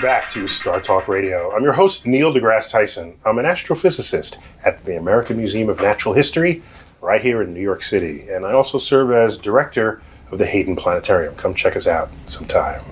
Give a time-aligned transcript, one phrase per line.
[0.00, 1.54] Welcome back to Star Talk Radio.
[1.54, 3.18] I'm your host, Neil deGrasse Tyson.
[3.26, 6.62] I'm an astrophysicist at the American Museum of Natural History
[7.02, 8.26] right here in New York City.
[8.30, 11.34] And I also serve as director of the Hayden Planetarium.
[11.34, 12.82] Come check us out sometime.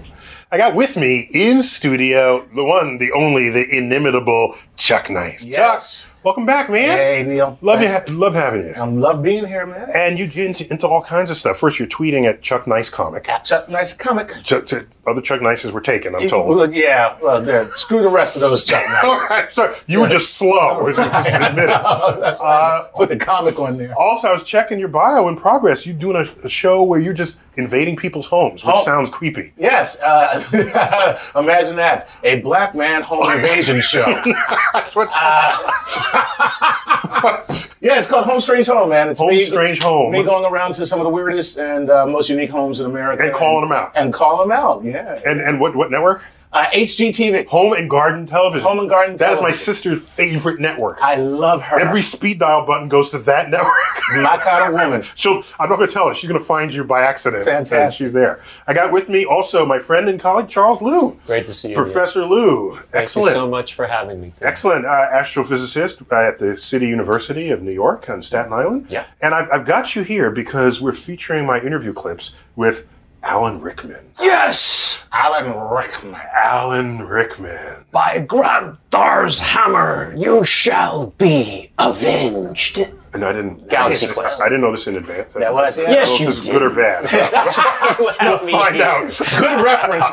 [0.53, 5.47] I got with me in studio the one, the only, the inimitable Chuck Nice.
[5.47, 6.05] Yes.
[6.05, 6.99] Chuck, welcome back, man.
[6.99, 7.59] Hey, Neil.
[7.63, 7.89] Love you.
[7.89, 8.07] Nice.
[8.11, 8.75] Love having you.
[8.75, 9.89] I love being here, man.
[9.95, 11.57] And you get into, into all kinds of stuff.
[11.57, 13.27] First, you're tweeting at Chuck Nice Comic.
[13.31, 14.35] At Chuck Nice Comic.
[14.45, 16.55] Chuck, Chuck- other Chuck Nices were taken, I'm told.
[16.55, 19.31] Well, yeah, well, screw the rest of those Chuck Nices.
[19.31, 19.75] right, sorry.
[19.87, 21.71] You were just slow, as you just admitted.
[22.21, 23.99] That's why I uh, put the comic on there.
[23.99, 25.87] Also, I was checking your bio in progress.
[25.87, 28.83] You're doing a, a show where you're just invading people's homes, which Oh.
[28.85, 29.53] sounds creepy.
[29.59, 32.09] Yes, uh, imagine that.
[32.23, 34.07] A black man home invasion show.
[34.73, 35.09] That's what
[37.81, 39.09] Yeah, it's called Home Strange Home, man.
[39.09, 40.13] It's Home me, Strange Home.
[40.13, 43.23] Me going around to some of the weirdest and uh, most unique homes in America.
[43.25, 43.93] And calling them out.
[43.95, 45.21] And calling them out, yeah.
[45.27, 46.23] And and what what network?
[46.53, 47.47] Uh, HGTV.
[47.47, 48.67] Home and Garden Television.
[48.67, 50.99] Home and Garden That is my sister's favorite network.
[51.03, 51.79] I love her.
[51.79, 53.73] Every speed dial button goes to that network.
[54.15, 55.03] My kind of woman.
[55.15, 56.15] She'll, I'm not going to tell her.
[56.15, 57.45] She's going to find you by accident.
[57.45, 57.79] Fantastic.
[57.79, 58.41] And she's there.
[58.67, 61.19] I got with me also my friend and colleague Charles Liu.
[61.27, 61.75] Great to see you.
[61.75, 62.77] Professor Liu.
[62.77, 63.29] Thank Excellent.
[63.29, 64.33] you so much for having me.
[64.41, 68.87] Excellent uh, astrophysicist at the City University of New York on Staten Island.
[68.89, 69.05] Yeah.
[69.21, 72.87] And I've, I've got you here because we're featuring my interview clips with
[73.23, 74.13] Alan Rickman.
[74.21, 74.88] Yes!
[75.13, 76.21] Alan Rickman.
[76.35, 77.85] Alan Rickman.
[77.91, 82.81] By Grabthar's hammer, you shall be avenged.
[83.15, 83.69] And I didn't.
[83.71, 84.41] Galaxy I, Quest.
[84.43, 85.33] I didn't know this in advance.
[85.35, 85.85] That was, yeah.
[85.85, 86.53] I don't Yes, know if you this is did.
[86.53, 87.97] good or bad.
[87.99, 89.17] we'll Find out.
[89.17, 90.07] Good reference,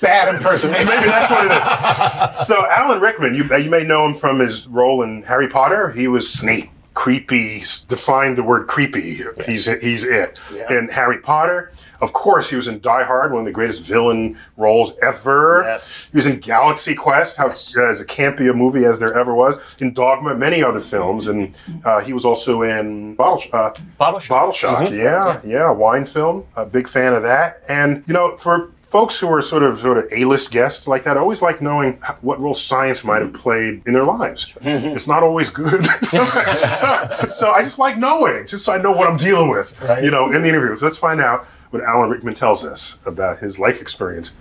[0.00, 0.86] bad impersonation.
[0.86, 2.46] Maybe that's what it is.
[2.46, 5.92] So Alan Rickman, you you may know him from his role in Harry Potter.
[5.92, 6.68] He was Snape.
[6.94, 7.64] Creepy.
[7.88, 9.20] Define the word creepy.
[9.46, 10.38] He's he's it.
[10.52, 10.70] Yeah.
[10.78, 14.36] In Harry Potter, of course, he was in Die Hard, one of the greatest villain
[14.58, 15.62] roles ever.
[15.66, 16.08] Yes.
[16.12, 17.74] He was in Galaxy Quest, how Yes.
[17.76, 19.58] uh, as campy a movie as there ever was.
[19.78, 21.54] In Dogma, many other films, and
[21.84, 24.28] uh, he was also in Bottle Sh- uh, Bottle Shock.
[24.38, 24.98] Bottle Shock, Mhm.
[24.98, 26.44] yeah, yeah, wine film.
[26.56, 27.62] A big fan of that.
[27.68, 31.16] And you know, for folks who are sort of sort of A-list guests like that,
[31.16, 34.52] I always like knowing what role science might have played in their lives.
[34.60, 38.90] It's not always good, so, so, so I just like knowing, just so I know
[38.92, 39.80] what I'm dealing with.
[39.80, 40.04] Right.
[40.04, 40.76] You know, in the interview.
[40.78, 44.32] So let's find out what Alan Rickman tells us about his life experience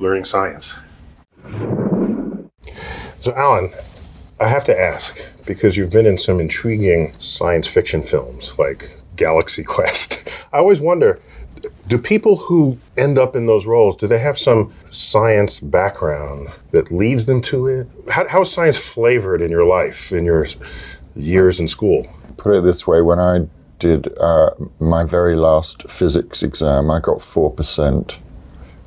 [0.00, 0.74] learning science.
[3.20, 3.70] So, Alan,
[4.40, 9.62] I have to ask because you've been in some intriguing science fiction films like Galaxy
[9.64, 10.28] Quest.
[10.52, 11.20] I always wonder
[11.88, 16.90] do people who end up in those roles do they have some science background that
[16.90, 17.86] leads them to it?
[18.10, 20.46] How, how is science flavored in your life, in your
[21.14, 22.06] years in school?
[22.36, 23.46] put it this way when I
[23.84, 24.50] did uh,
[24.80, 28.18] my very last physics exam, I got 4%.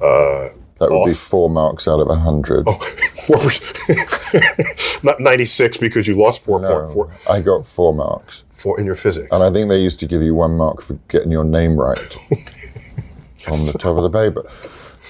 [0.02, 0.50] Uh,
[0.80, 2.66] That would be four marks out of 100.
[3.28, 8.44] four percent, not ninety six because you lost four no, four I got four marks.
[8.50, 9.28] four in your physics.
[9.32, 12.00] And I think they used to give you one mark for getting your name right
[13.54, 14.44] on the top of the paper.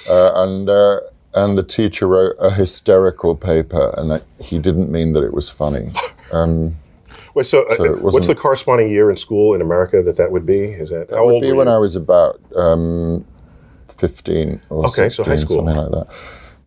[0.09, 0.99] Uh, and, uh,
[1.33, 5.49] and the teacher wrote a hysterical paper, and I, he didn't mean that it was
[5.49, 5.91] funny.
[6.31, 6.75] Um,
[7.37, 10.31] Wait, so, uh, So it what's the corresponding year in school in America that that
[10.31, 10.71] would be?
[10.71, 11.73] Is that, That would be when you?
[11.73, 13.23] I was about um,
[13.95, 15.57] 15 or Okay, so high school.
[15.57, 16.07] something like that.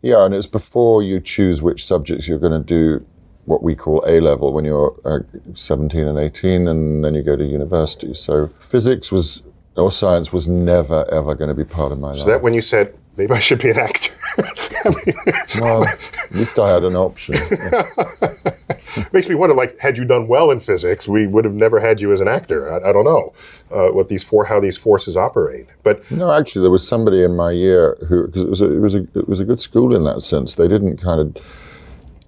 [0.03, 3.05] Yeah, and it's before you choose which subjects you're going to do
[3.47, 5.19] what we call A level when you're uh,
[5.55, 8.15] 17 and 18, and then you go to university.
[8.15, 9.43] So physics was,
[9.77, 12.19] or science was never, ever going to be part of my So life.
[12.21, 14.13] So that when you said maybe I should be an actor,
[15.61, 17.35] well, at least I had an option.
[19.13, 19.55] makes me wonder.
[19.55, 22.29] Like, had you done well in physics, we would have never had you as an
[22.29, 22.73] actor.
[22.73, 23.33] I, I don't know
[23.71, 25.67] uh, what these four, how these forces operate.
[25.83, 28.81] But No, actually, there was somebody in my year who, because it was a, it
[28.81, 30.55] was a it was a good school in that sense.
[30.55, 31.45] They didn't kind of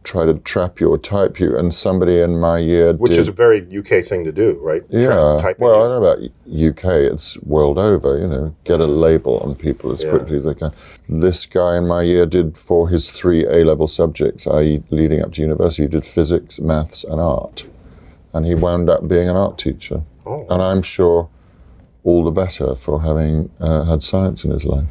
[0.05, 3.21] try to trap you or type you, and somebody in my year which did.
[3.21, 4.83] is a very UK thing to do, right?
[4.91, 5.39] Yeah.
[5.41, 6.85] typing Well, I don't know about UK.
[7.13, 8.19] It's world over.
[8.19, 10.11] You know, get a label on people as Yeah.
[10.11, 10.73] quickly as they can.
[11.09, 15.33] This guy in my year did for his three A level subjects, i.e., leading up
[15.35, 17.67] to university, he did physics, maths, and art,
[18.33, 20.03] and he wound up being an art teacher.
[20.27, 20.47] Oh.
[20.51, 21.29] And I'm sure
[22.05, 24.85] all the better for having uh, had science in his life.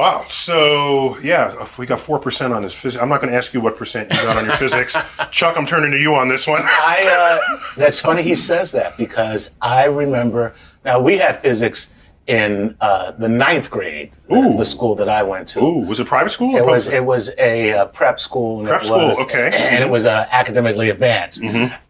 [0.00, 0.24] Wow.
[0.30, 3.52] So yeah, if we got four percent on his physics, I'm not going to ask
[3.52, 4.96] you what percent you got on your physics.
[5.30, 6.62] Chuck, I'm turning to you on this one.
[6.64, 10.54] I uh, that's funny he says that because I remember
[10.86, 11.94] now we had physics
[12.26, 14.56] in uh, the ninth grade, the- Ooh.
[14.56, 15.60] the school that I went to.
[15.60, 16.56] Ooh, was it private school?
[16.56, 18.60] or It was it was a uh, prep school.
[18.60, 19.50] And Prep it school, was, okay.
[19.52, 19.74] Mm-hmm.
[19.74, 21.42] And it was uh, academically advanced.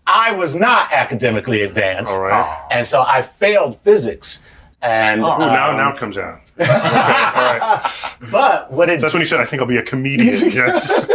[0.08, 2.66] I was not academically advanced, All right.
[2.72, 4.42] and so I failed physics.
[4.82, 6.40] And Ooh, um, now, now it comes out.
[6.60, 7.92] All right.
[8.30, 11.06] but what it That's when he said, "I think I'll be a comedian." Yes,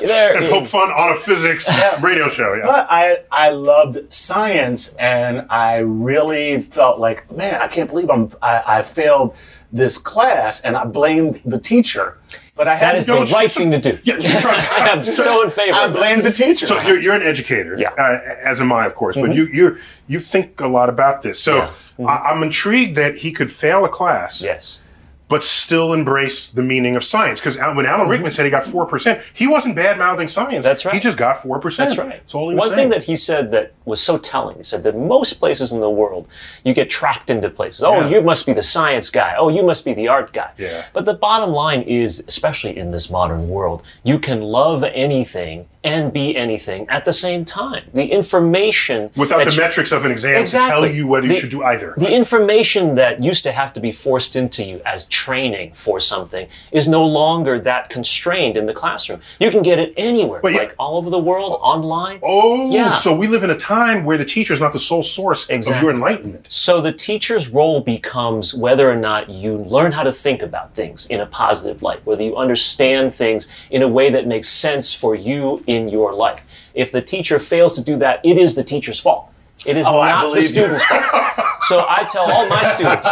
[0.00, 1.68] There and poke fun on a physics
[2.00, 2.54] radio show.
[2.54, 2.66] Yeah.
[2.66, 8.30] But I I loved science, and I really felt like, man, I can't believe I'm
[8.42, 9.34] I, I failed
[9.72, 12.18] this class, and I blamed the teacher.
[12.56, 13.98] But I had That is to the right thing to do.
[14.04, 15.76] Yeah, I am so in favor.
[15.76, 15.98] I of that.
[15.98, 16.66] blamed the teacher.
[16.66, 17.90] So you're, you're an educator, Yeah.
[17.98, 19.14] uh, as am I, of course.
[19.16, 21.38] But you you you think a lot about this.
[21.38, 22.06] So Yeah.
[22.06, 24.80] I, I'm intrigued that he could fail a class, Yes.
[25.28, 27.40] But still embrace the meaning of science.
[27.40, 28.10] Because when Alan mm-hmm.
[28.10, 30.64] Rickman said he got four percent, he wasn't bad mouthing science.
[30.64, 30.94] That's right.
[30.94, 31.90] He just got four percent.
[31.90, 32.10] That's right.
[32.10, 32.90] That's all he was One saying.
[32.90, 35.90] thing that he said that was so telling, he said that most places in the
[35.90, 36.28] world,
[36.64, 37.82] you get tracked into places.
[37.82, 38.08] Oh, Yeah.
[38.08, 39.34] you must be the science guy.
[39.36, 40.50] Oh, you must be the art guy.
[40.58, 40.86] Yeah.
[40.92, 46.12] But the bottom line is, especially in this modern world, you can love anything and
[46.12, 47.84] be anything at the same time.
[47.94, 50.70] The information Without the you- metrics of an exam to Exactly.
[50.70, 51.94] tell you whether you should do either.
[51.96, 56.48] The information that used to have to be forced into you as training for something
[56.72, 59.20] is no longer that constrained in the classroom.
[59.38, 62.18] You can get it anywhere, But yeah- like all over the world, online.
[62.22, 62.90] Oh, Yeah.
[62.94, 65.80] so we live in a time where the teacher is not the sole source of
[65.80, 66.46] your enlightenment.
[66.50, 71.06] So the teacher's role becomes whether or not you learn how to think about things
[71.06, 75.14] in a positive light, whether you understand things in a way that makes sense for
[75.14, 76.40] you in your life.
[76.74, 79.30] If the teacher fails to do that, it is the teacher's fault.
[79.64, 81.02] It is Oh, not the student's fault.
[81.62, 83.04] So I tell all my students,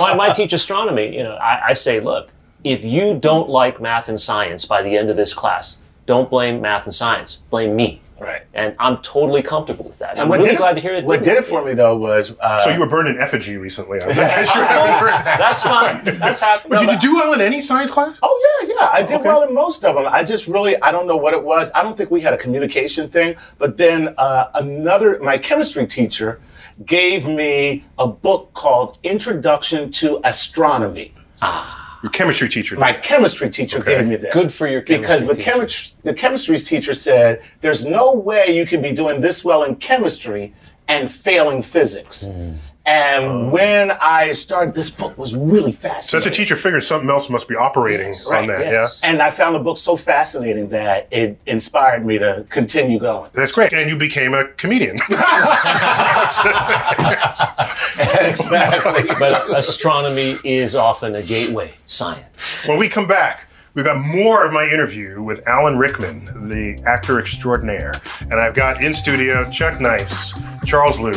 [0.00, 2.28] when I teach astronomy, you know, I, I say, look,
[2.62, 6.60] if you don't like math and science by the end of this class, don't blame
[6.60, 7.40] math and science.
[7.50, 8.00] Blame me.
[8.20, 8.42] Right.
[8.54, 10.12] And I'm totally comfortable with that.
[10.12, 11.04] And I'm what really did it- glad to hear it.
[11.04, 14.00] What did it for me though was uh, So you were burned in effigy recently.
[14.00, 15.38] I guess you haven't heard that.
[15.38, 16.04] That's fine.
[16.18, 16.78] That's happening.
[16.78, 18.20] Did you do well in any science class?
[18.22, 18.88] Oh yeah, yeah.
[18.92, 19.28] I did Okay.
[19.28, 20.06] well in most of them.
[20.08, 21.70] I just really I don't know what it was.
[21.74, 23.34] I don't think we had a communication thing.
[23.58, 26.40] But then uh, another my chemistry teacher
[26.86, 31.12] gave me a book called Introduction to Astronomy.
[32.04, 32.76] Your chemistry teacher.
[32.76, 33.96] My chemistry teacher Okay.
[33.96, 34.34] gave me this.
[34.34, 34.98] Good for your chemistry.
[35.00, 35.50] because the teacher.
[35.52, 39.76] chemistry the chemistry teacher said there's no way you can be doing this well in
[39.76, 40.52] chemistry
[40.86, 42.26] and failing physics.
[42.26, 42.56] Hmm.
[42.86, 43.48] And Oh.
[43.48, 46.02] when I started, this book was really fascinating.
[46.02, 48.66] so that's a teacher figured something else must be operating Yes, on that.
[48.66, 49.00] yes.
[49.02, 53.30] And I found the book so fascinating that it inspired me to continue going.
[53.32, 53.72] That's great.
[53.72, 54.96] And you became a comedian.
[58.20, 59.04] exactly.
[59.18, 62.24] But astronomy is often a gateway science.
[62.66, 67.18] when we come back, we've got more of my interview with Alan Rickman, the actor
[67.18, 71.12] extraordinaire, and I've got in studio Chuck Nice, Charles Liu.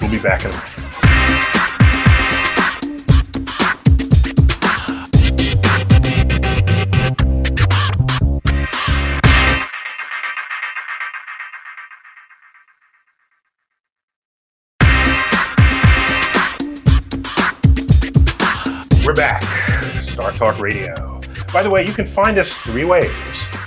[0.00, 0.79] We'll be back in a minute.
[20.40, 21.20] Talk Radio.
[21.52, 23.10] By the way, you can find us three ways.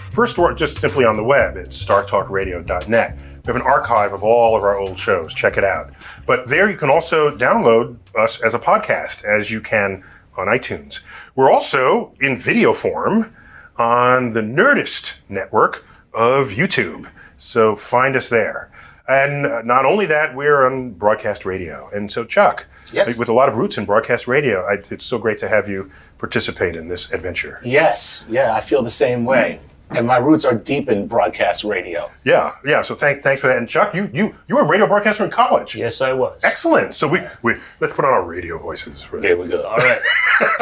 [0.10, 3.22] First, we're just simply on the web at startalkradio.net.
[3.22, 5.36] We have an archive of all of our old shows.
[5.36, 5.94] Check it out.
[6.26, 10.04] But there you can also download us as a podcast, as you can
[10.36, 11.02] on iTunes.
[11.36, 13.36] We're also in video form
[13.78, 17.08] on the Nerdist network of YouTube.
[17.38, 18.72] So find us there.
[19.08, 21.88] And not only that, we're on broadcast radio.
[21.94, 23.18] And so, Chuck, Yes.
[23.20, 25.92] with a lot of roots in broadcast radio, I, it's so great to have you
[26.24, 27.60] participate in this adventure.
[27.66, 29.60] Yes, yeah, I feel the same way.
[29.90, 32.10] And my roots are deep in broadcast radio.
[32.24, 32.82] Yeah, yeah.
[32.82, 33.58] So thanks, thanks for that.
[33.58, 35.76] And Chuck, you you you were a radio broadcaster in college.
[35.76, 36.40] Yes, I was.
[36.42, 36.96] Excellent.
[36.96, 39.04] So we, we let's put on our radio voices.
[39.04, 39.64] for There we go.
[39.64, 40.00] All right.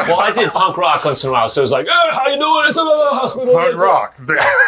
[0.00, 2.26] well, I did punk rock once in a while, so it was like, oh, how
[2.26, 2.64] you doing?
[2.66, 3.54] It's a hospital.
[3.54, 4.16] Punk rock.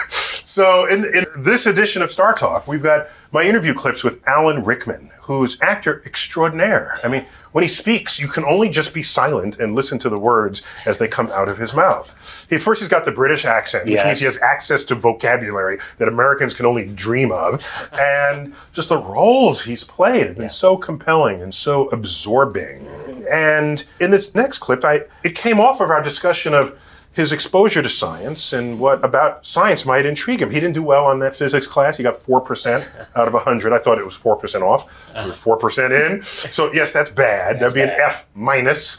[0.11, 4.65] so in, in this edition of Star Talk, we've got my interview clips with Alan
[4.65, 7.01] Rickman, who's actor extraordinaire.
[7.03, 10.19] I mean, when he speaks, you can only just be silent and listen to the
[10.19, 12.13] words as they come out of his mouth.
[12.51, 16.09] He first he's got the British accent, which means he has access to vocabulary that
[16.09, 21.43] Americans can only dream of, and just the roles he's played have been so compelling
[21.43, 22.89] and so absorbing.
[23.31, 26.77] And in this next clip, I it came off of our discussion of
[27.15, 30.51] his exposure to science and what about science might intrigue him.
[30.51, 31.97] He didn't do well on that physics class.
[31.97, 33.73] He got 4% out of 100.
[33.73, 34.91] I thought it was 4% off.
[35.15, 36.23] We were 4% in.
[36.25, 37.61] So, yes, that's bad.
[37.61, 37.91] That'd be an.
[37.91, 38.99] F minus.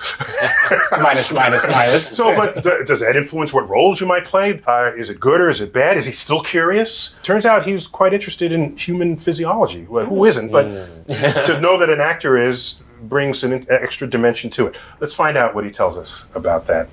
[0.91, 2.07] minus, minus, minus.
[2.07, 4.61] So, but th- does that influence what roles you might play?
[4.65, 5.97] Uh, is it good or is it bad?
[5.97, 7.17] Is he still curious?
[7.21, 9.85] Turns out he was quite interested in human physiology.
[9.89, 10.51] Well, who isn't?
[10.51, 14.75] But to know that an actor is brings an extra dimension to it.
[14.99, 16.89] Let's find out what he tells us about that.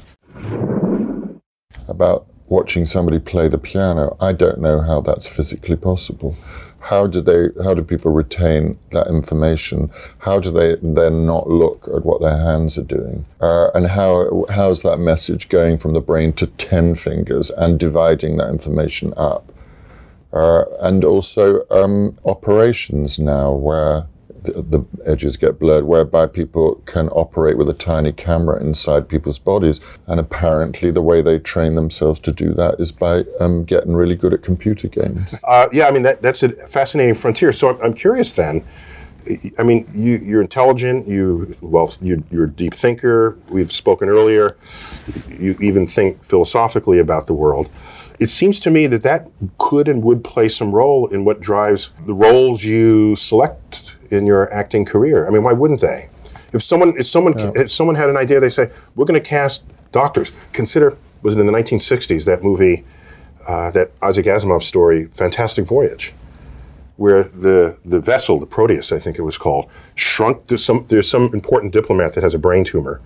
[1.89, 4.17] About watching somebody play the piano.
[4.21, 6.37] I don't know how that's physically possible.
[6.81, 7.63] How do they?
[7.63, 9.91] How do people retain that information?
[10.19, 13.25] How do they then not look at what their hands are doing?
[13.41, 18.37] Uh, and how how's that message going from the brain to ten fingers and dividing
[18.39, 19.53] that information up?
[20.33, 24.07] Uh, and also um, operations now where
[24.45, 29.39] the, the edges get blurred, whereby people can operate with a tiny camera inside people's
[29.39, 29.81] bodies.
[30.07, 34.17] And apparently, the way they train themselves to do that is by um, getting really
[34.17, 35.35] good at computer games.
[35.45, 37.53] Uh, yeah, I mean that, that's a fascinating frontier.
[37.53, 38.65] So I'm, I'm curious then.
[39.59, 41.07] I mean, you, you're intelligent.
[41.07, 43.39] You well, you, you're a deep thinker.
[43.51, 44.57] We've spoken earlier.
[45.29, 47.69] You even think philosophically about the world.
[48.19, 51.91] It seems to me that that could and would play some role in what drives
[52.07, 53.82] the roles you select
[54.13, 55.27] in your acting career.
[55.27, 56.09] I mean, why wouldn't they?
[56.53, 59.65] If someone, if someone, if someone had an idea, they say, "We're going to cast
[59.91, 62.85] doctors." Consider was it in the 1960s that movie,
[63.47, 66.13] uh, that Isaac Asimov story, Fantastic Voyage
[66.97, 70.47] where the, the vessel, the Proteus, I think it was called, shrunk.
[70.47, 73.01] There's some, there's some important diplomat that has a brain tumor,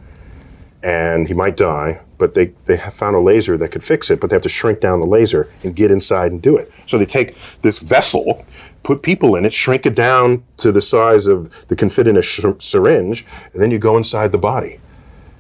[0.82, 4.20] and he might die, but they, they have found a laser that could fix it,
[4.20, 6.70] but they have to shrink down the laser and get inside and do it.
[6.86, 8.44] So they take this vessel,
[8.82, 12.16] put people in it, shrink it down to the size of the can fit in
[12.16, 14.80] a sh- syringe, and then you go inside the body.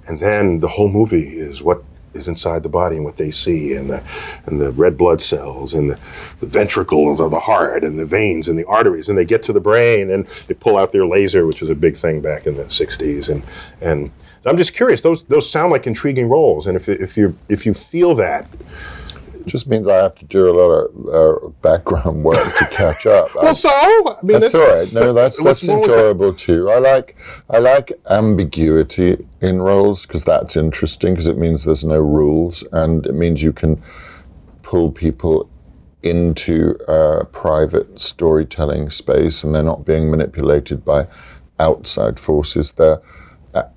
[0.06, 1.82] And then the whole movie is what
[2.16, 4.02] is inside the body and what they see, and the
[4.46, 5.98] and the red blood cells, and the,
[6.40, 9.52] the ventricles of the heart, and the veins, and the arteries, and they get to
[9.52, 12.56] the brain, and they pull out their laser, which was a big thing back in
[12.56, 13.42] the '60s, and
[13.80, 14.10] and
[14.46, 15.00] I'm just curious.
[15.00, 18.46] Those those sound like intriguing roles, and if if you if you feel that,
[19.34, 23.06] It just means I have to do a lot of uh, background work to catch
[23.06, 23.28] up.
[23.36, 24.92] I- well, so I mean that's all right.
[24.92, 25.80] No, that's that's with that?
[25.82, 26.70] enjoyable too.
[26.70, 27.16] I like
[27.50, 33.06] I like ambiguity in roles because that's interesting because it means there's no rules and
[33.06, 33.80] it means you can
[34.62, 35.48] pull people
[36.02, 41.06] into a private storytelling space and they're not being manipulated by
[41.58, 42.72] outside forces.
[42.72, 42.98] Their uh,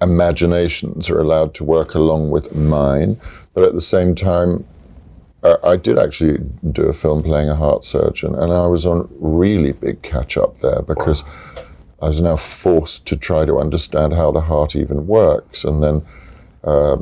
[0.01, 3.19] imaginations are allowed to work along with mine,
[3.53, 4.65] but at the same time,
[5.43, 6.39] uh, I did actually
[6.71, 10.59] do a film playing a heart surgeon, and I was on really big catch up
[10.59, 11.23] there because
[12.01, 16.05] I was now forced to try to understand how the heart even works, and then
[16.63, 16.97] uh,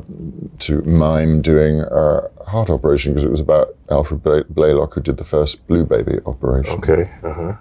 [0.60, 5.24] to mime doing a heart operation because it was about Alfred Blalock who did the
[5.24, 6.74] first blue baby operation.
[6.74, 7.10] Okay.
[7.22, 7.56] Uh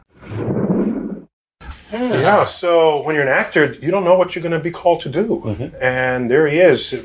[1.92, 1.98] huh.
[1.98, 2.46] Yeah.
[2.46, 5.10] So when you're an actor, you don't know what you're going to be called to
[5.10, 6.96] do, and there he is.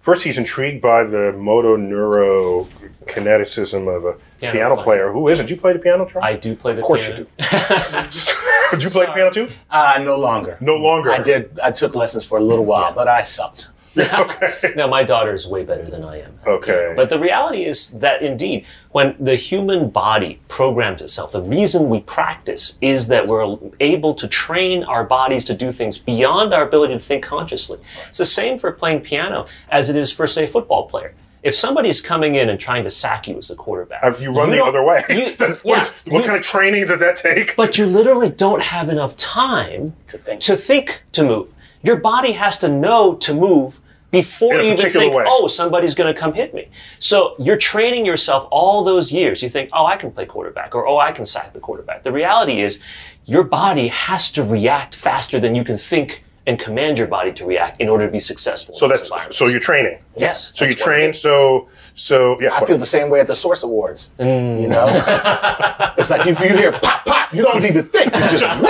[0.00, 2.68] First, he's intrigued by the motor neuro
[3.06, 4.84] kineticism of a piano, Piano player.
[4.84, 5.12] player.
[5.12, 5.50] Who isn't?
[5.50, 6.28] You play the piano, Charlie?
[6.28, 6.84] I do play the piano.
[6.84, 7.18] Of course piano.
[7.18, 8.70] you do.
[8.70, 9.48] Did you play the piano too?
[9.70, 10.58] Uh, no longer.
[10.60, 11.10] No longer.
[11.10, 11.58] I did.
[11.62, 13.68] I took lessons for a little while, but I sucked.
[14.76, 16.38] no, my daughter is way better than I am.
[16.46, 16.92] Okay.
[16.94, 22.00] But the reality is that indeed, when the human body programs itself, the reason we
[22.00, 26.94] practice is that we're able to train our bodies to do things beyond our ability
[26.94, 27.78] to think consciously.
[28.08, 31.14] It's the same for playing piano as it is for, say, a football player.
[31.42, 34.50] If somebody's coming in and trying to sack you as a quarterback, Uh, you run
[34.50, 35.04] the other way.
[35.08, 37.54] you- what yeah, what you- kind of training does that take?
[37.56, 40.40] but you literally don't have enough time To think.
[40.42, 41.48] to think to move.
[41.84, 45.24] Your body has to know to move before you even think, way.
[45.26, 46.68] oh, somebody's going to come hit me.
[46.98, 49.42] So you're training yourself all those years.
[49.42, 52.02] You think, oh, I can play quarterback, or oh, I can sack the quarterback.
[52.02, 52.80] The reality is,
[53.24, 57.44] your body has to react faster than you can think and command your body to
[57.44, 58.76] react in order to be successful.
[58.76, 59.98] So that's so you're training.
[60.16, 60.52] yes.
[60.54, 61.14] So you that's what it train.
[61.14, 62.54] So so yeah.
[62.54, 64.12] I feel the same way at the Source Awards.
[64.18, 64.62] Mm.
[64.62, 64.86] You know,
[65.98, 68.62] it's like if you hear pop pop, you don't even think, you just run.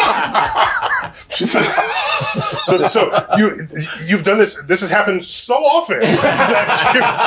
[2.66, 3.68] So, so you
[4.04, 4.56] you've done this.
[4.64, 7.20] This has happened so often that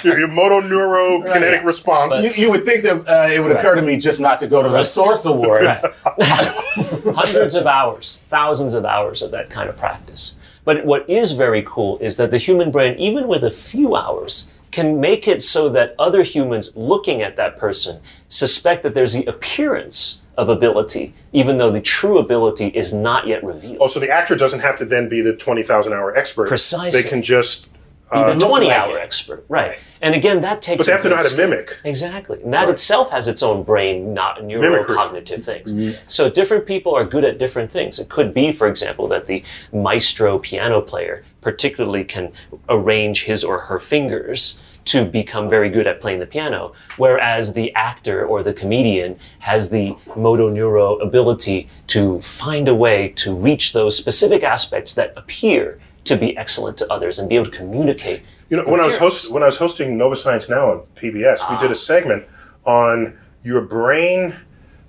[0.04, 2.20] your, your motor neuro kinetic response.
[2.22, 4.62] You, you would think that uh, it would occur to me just not to go
[4.62, 5.86] to the Source Awards.
[6.06, 10.34] hundreds of hours, thousands of hours of that kind of practice.
[10.64, 14.52] But what is very cool is that the human brain, even with a few hours,
[14.72, 19.24] can make it so that other humans looking at that person suspect that there's the
[19.26, 23.78] appearance of ability, even though the true ability is not yet revealed.
[23.80, 26.48] Oh, so the actor doesn't have to then be the twenty thousand hour expert.
[26.48, 27.00] Precisely.
[27.02, 27.68] They can just.
[28.10, 29.02] the Uh, 20 like hour it.
[29.02, 29.44] expert.
[29.48, 29.78] Right.
[30.00, 30.76] And again, that takes.
[30.78, 31.76] but they have to know how to mimic.
[31.84, 32.40] Exactly.
[32.42, 35.96] And that itself has its own brain, not neurocognitive things.
[36.06, 37.98] So different people are good at different things.
[37.98, 42.30] It could be, for example, that the maestro piano player particularly can
[42.68, 47.74] arrange his or her fingers to become very good at playing the piano, whereas the
[47.74, 53.72] actor or the comedian has the motor neuro ability to find a way to reach
[53.72, 58.22] those specific aspects that appear to be excellent to others and be able to communicate.
[58.48, 61.40] You know, when I was host when I was hosting Nova Science Now on PBS,
[61.50, 61.60] we Ah.
[61.60, 62.24] did a segment
[62.64, 64.34] on your brain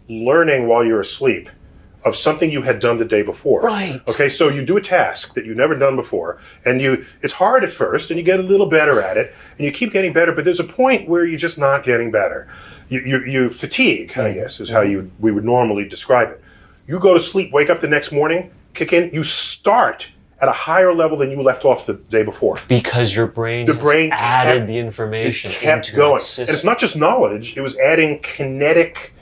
[0.07, 1.49] learning while you're asleep
[2.03, 3.61] of something you had done the day before.
[3.61, 3.99] Right.
[4.09, 7.63] Okay, so you do a task that you've never done before, and you it's hard
[7.63, 10.31] at first, and you get a little better at it, and you keep getting better,
[10.31, 12.47] but there's a point where you're just not getting better.
[12.89, 16.41] You you, you fatigue, I guess, is how you we would normally describe it.
[16.87, 20.07] You go to sleep, wake up the next morning, kick in, you start
[20.39, 22.59] at a higher level than you left off the day before.
[22.69, 26.15] Because your brain The has brain added kept- the It information kept into going.
[26.15, 29.13] its And it's not just knowledge, it was adding kinetic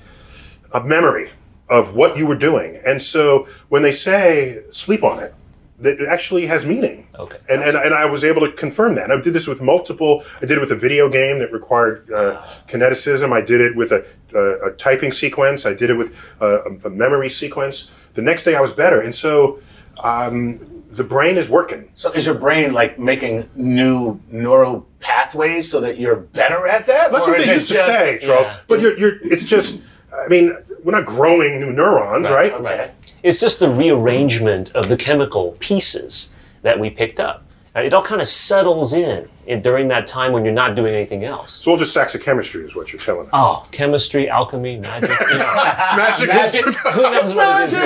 [0.73, 1.31] uh, memory
[1.69, 2.79] of what you were doing.
[2.85, 5.33] And so when they say sleep on it,
[5.79, 7.05] that it actually has meaning.
[7.19, 7.37] Okay.
[7.49, 9.11] And, and, and I was able to confirm that.
[9.11, 12.41] I did this with multiple, I did it with a video game that required uh,
[12.69, 13.33] kineticism.
[13.33, 15.65] I did it with a, a, a typing sequence.
[15.65, 17.91] I did it with a, a memory sequence.
[18.13, 19.01] The next day I was better.
[19.01, 19.59] And so
[19.99, 21.89] um, the brain is working.
[21.95, 27.11] So is your brain like making new neural pathways so that you're better at that?
[27.11, 28.45] That's Or what is they it used to just- say, Charles.
[28.45, 28.59] yeah.
[28.67, 29.81] But you're, you're, it's just,
[30.23, 32.51] I mean, we're not growing new neurons, right?
[32.53, 32.91] Okay.
[33.23, 37.43] It's just the rearrangement of the chemical pieces that we picked up.
[37.75, 41.25] It all kind of settles in, in during that time when you're not doing anything
[41.25, 41.55] else.
[41.55, 43.31] So all just sacks of chemistry is what you're telling us.
[43.33, 45.09] Oh, chemistry, alchemy, magic.
[45.09, 45.53] You know.
[45.97, 46.27] Magic.
[46.29, 46.63] Magic.
[46.93, 47.73] Who knows what it is?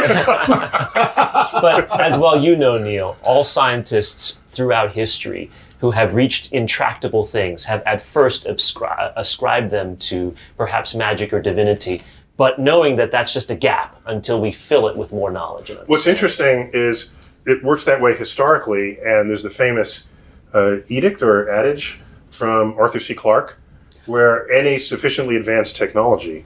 [1.53, 7.65] but as well you know, Neil, all scientists throughout history who have reached intractable things
[7.65, 12.03] have at first ascri- ascribed them to perhaps magic or divinity,
[12.39, 15.69] but knowing that that's just a gap until we fill it with more knowledge.
[15.71, 17.11] and What's interesting is
[17.45, 20.07] it works that way historically, and there's the famous
[20.53, 21.99] uh, edict or adage
[22.31, 23.13] from Arthur C.
[23.13, 23.59] Clarke,
[24.05, 26.45] where any sufficiently advanced technology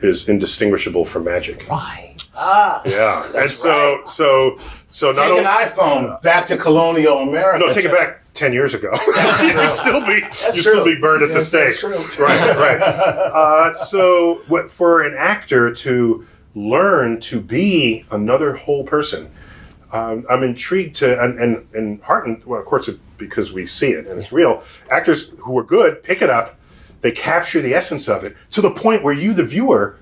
[0.00, 1.68] is indistinguishable from magic.
[1.68, 2.14] Right.
[2.36, 4.08] Ah, Yeah, and That's so right.
[4.10, 4.58] so
[4.92, 7.58] so not take an iPhone back to colonial America.
[7.66, 8.90] no, take it back ten years ago.
[9.42, 11.68] you'd still be you'd That's still be burned at the stake.
[11.68, 11.96] that's true.
[12.24, 12.80] Right, right.
[13.32, 19.30] Uh, so what, for an actor to learn to be another whole person,
[19.92, 22.44] um, I'm intrigued to and, and and heartened.
[22.44, 24.62] Well, of course, it, because we see it and it's real.
[24.90, 26.56] Actors who are good pick it up,
[27.00, 29.96] they capture the essence of it to the point where you, the viewer,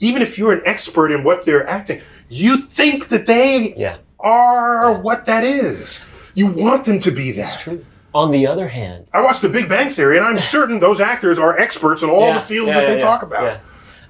[0.00, 3.96] even if you're an expert in what they're acting, you think that they Yeah.
[4.20, 6.04] are what that is.
[6.38, 7.58] You want them to be that.
[7.58, 7.84] True.
[8.14, 11.36] On the other hand, I watched The Big Bang Theory, and I'm certain those actors
[11.36, 13.42] are experts in all Yeah, the fields yeah, that yeah, they yeah, talk about.
[13.42, 13.58] yeah.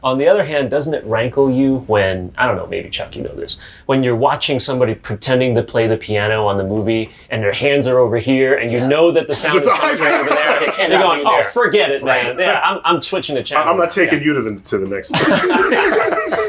[0.05, 3.23] On the other hand, doesn't it rankle you when, I don't know, maybe Chuck, you
[3.23, 7.43] know this, when you're watching somebody pretending to play the piano on the movie and
[7.43, 9.99] their hands are over here and you know that the sound is It's coming eyes-
[9.99, 10.85] from over It's like there.
[10.87, 12.39] it You're going, oh, there." forget it, man.
[12.39, 13.69] Yeah, I'm, I'm switching the channel.
[13.73, 14.25] I'm not taking Yeah.
[14.27, 15.11] you to the to the next.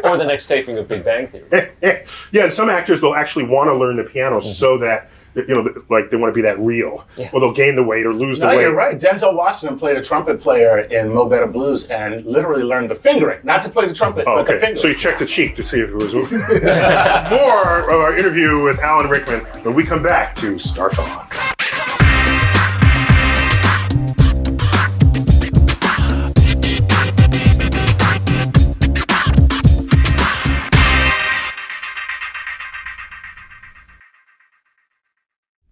[0.03, 1.71] Or the next taping of Big Bang Theory.
[1.81, 4.47] yeah, and some actors they'll actually want to learn the piano mm-hmm.
[4.47, 5.09] so that
[5.47, 7.29] you know, like they want to be that real, Yeah.
[7.33, 8.61] or they'll gain the weight or lose No, the weight.
[8.63, 8.97] you're right.
[8.97, 13.39] Denzel Washington played a trumpet player in Mo Better Blues and literally learned the fingering,
[13.43, 14.81] not to play the trumpet, Oh, but the okay, fingering.
[14.81, 16.39] so you checked the cheek to see if it was moving.
[17.29, 21.35] More of our interview with Alan Rickman when we come back to Star Talk.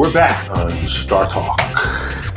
[0.00, 1.58] We're back on Star Talk.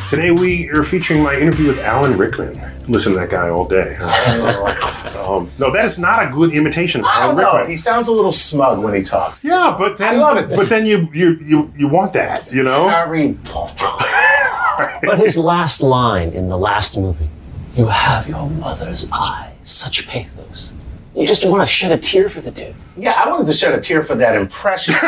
[0.09, 2.59] Today we are featuring my interview with Alan Rickman.
[2.89, 3.95] Listen to that guy all day.
[5.17, 7.51] um, no, that is not a good imitation of I Alan don't know.
[7.53, 7.69] Rickman.
[7.69, 9.45] He sounds a little smug when he talks.
[9.45, 10.49] yeah, but then, I love it.
[10.53, 12.89] but then you you you you want that, you know?
[12.89, 13.37] Harry.
[15.01, 17.29] But his last line in the last movie,
[17.77, 20.73] you have your mother's eyes, such pathos.
[21.15, 22.73] You just want to shed a tear for the dude.
[22.97, 24.95] Yeah, I wanted to shed a tear for that impression.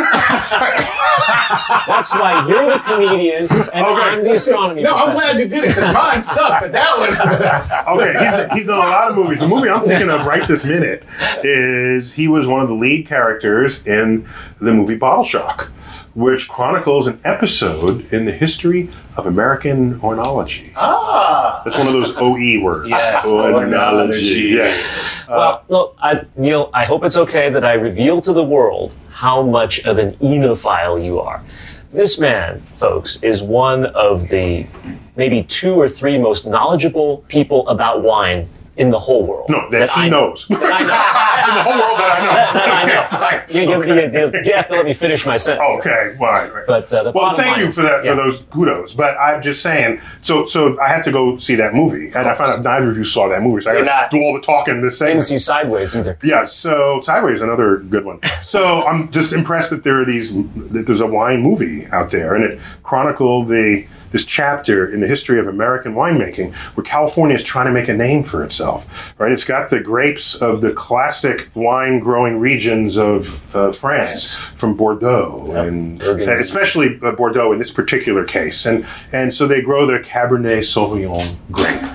[1.87, 5.67] That's why you're the comedian and I'm the astronomy no, I'm glad you did it
[5.69, 7.95] because mine sucked, but that one.
[7.99, 9.39] Okay, he's, he's done a lot of movies.
[9.39, 11.03] The movie I'm thinking of right this minute
[11.43, 14.27] is he was one of the lead characters in
[14.59, 15.71] the movie Bottle Shock,
[16.13, 20.71] which chronicles an episode in the history of American oenology.
[20.75, 21.44] ah.
[21.65, 22.89] That's one of those OE words.
[22.89, 23.31] Yes, Oenology.
[23.31, 24.51] Oh, oenology.
[24.51, 25.25] Yes.
[25.27, 29.41] Well, look, I, Neil, I hope it's okay that I reveal to the world how
[29.41, 31.43] much of an enophile you are.
[31.91, 34.67] This man, folks, is one of the
[35.15, 38.47] maybe two or three most knowledgeable people about wine
[38.77, 39.49] in the whole world.
[39.49, 40.29] No, that, he I know.
[40.29, 40.49] knows.
[40.49, 42.59] in the whole world that I know.
[42.59, 43.61] That I know.
[43.61, 45.79] You, you, you, you have to let me finish my sentence.
[45.79, 46.67] Okay, right, right.
[46.67, 48.11] But uh, the well, thank you is- for that yeah.
[48.11, 48.93] for those kudos.
[48.93, 50.01] But I'm just saying.
[50.21, 52.97] So, so I had to go see that movie, and I found out neither of
[52.97, 53.61] you saw that movie.
[53.61, 54.11] So I Did had not.
[54.11, 56.17] to do all the talking this Didn't see Sideways either.
[56.23, 58.19] Yeah, so Sideways another good one.
[58.43, 62.35] So I'm just impressed that there are these that there's a wine movie out there,
[62.35, 67.43] and it chronicled the this chapter in the history of American winemaking, where California is
[67.43, 68.87] trying to make a name for itself.
[69.17, 69.29] Right?
[69.29, 75.51] It's got the grapes of the classic wine growing regions of uh, France, from Bordeaux,
[75.51, 76.31] and Burgundy.
[76.31, 81.35] especially uh, Bordeaux in this particular case, and and so they grow their Cabernet Sauvignon
[81.51, 81.91] grape.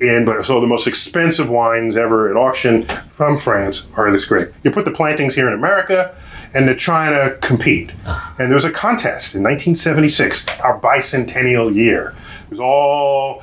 [0.00, 4.50] And but so the most expensive wines ever at auction from France are this grape.
[4.62, 6.14] You put the plantings here in America,
[6.54, 7.90] and they're trying to compete.
[8.06, 8.34] Ah.
[8.38, 12.14] And there was a contest in 1976, our bicentennial year.
[12.44, 13.42] It was all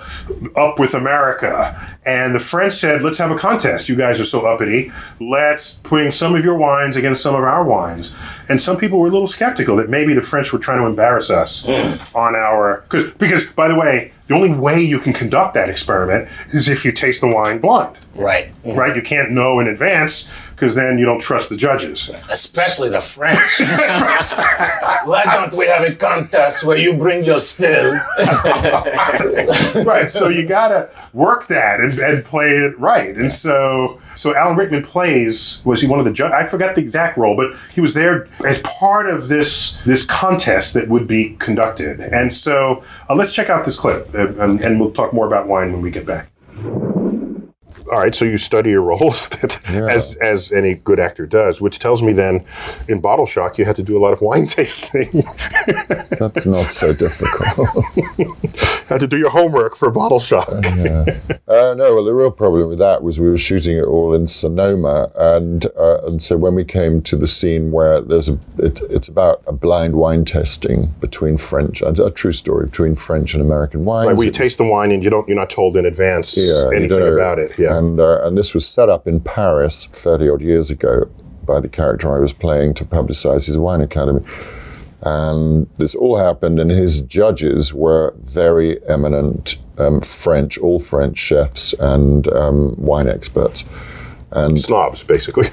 [0.56, 1.98] up with America.
[2.08, 3.88] And the French said, let's have a contest.
[3.88, 4.92] You guys are so uppity.
[5.20, 8.14] Let's bring some of your wines against some of our wines.
[8.50, 11.30] And some people were a little skeptical that maybe the French were trying to embarrass
[11.30, 12.16] us mm.
[12.16, 12.84] on our.
[12.90, 16.84] Cause, because, by the way, the only way you can conduct that experiment is if
[16.84, 18.50] you taste the wine blind, Right.
[18.64, 18.80] Mm-hmm.
[18.80, 18.96] right?
[18.96, 22.10] You can't know in advance because then you don't trust the judges.
[22.30, 23.60] Especially the French.
[23.60, 27.94] Why don't we have a contest where you bring your still?
[29.86, 30.08] right.
[30.10, 33.16] So you gotta work that and, and play it right.
[33.16, 36.34] And so so Alan Rickman plays was he one of the judges?
[36.34, 40.74] I forgot the exact role, but he was there as part of this this contest
[40.76, 42.00] that would be conducted.
[42.00, 45.48] And so uh, let's check out this clip, uh, and, and we'll talk more about
[45.48, 46.30] wine when we get back.
[47.92, 49.30] All right, so you study your roles
[49.68, 52.44] as as any good actor does, which tells me then
[52.88, 55.24] in Bottle Shock you had to do a lot of wine tasting.
[56.20, 57.68] That's not so difficult.
[58.96, 60.50] had to do your homework for Bottle Shock.
[61.48, 64.28] Uh, no, well, the real problem with that was we were shooting it all in
[64.28, 68.82] Sonoma, and uh, and so when we came to the scene where there's a, it,
[68.90, 73.44] it's about a blind wine testing between French, a, a true story between French and
[73.44, 74.08] American wines.
[74.08, 76.66] Right, where you taste the wine and you don't you're not told in advance Yeah,
[76.76, 77.14] anything don't know.
[77.14, 77.58] about it.
[77.60, 77.78] Yeah.
[77.78, 81.08] And uh, and this was set up in Paris 30 odd years ago
[81.46, 84.26] by the character I was playing to publicize his wine academy.
[85.06, 91.74] And this all happened, and his judges were very eminent um, French, all French chefs
[91.74, 93.64] and um, wine experts.
[94.32, 95.48] And Snobs, basically.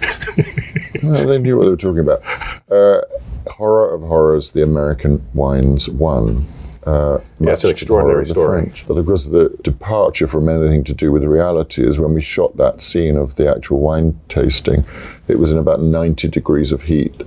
[1.02, 2.22] well, they knew what they were talking about.
[2.70, 3.02] Uh,
[3.50, 6.44] horror of horrors, the American wines won.
[6.86, 8.62] Uh, Yeah, it's an much to the extraordinary horror of the story.
[8.62, 8.88] French.
[8.88, 12.56] But of course, the departure from anything to do with reality is when we shot
[12.56, 14.84] that scene of the actual wine tasting.
[15.28, 17.22] It was in about 90 degrees of heat